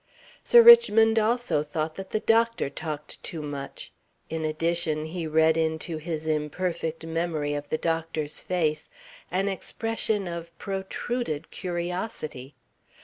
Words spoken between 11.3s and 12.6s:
curiosity.